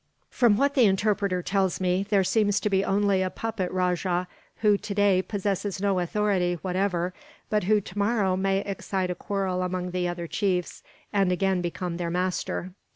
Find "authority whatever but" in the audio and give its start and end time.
5.99-7.65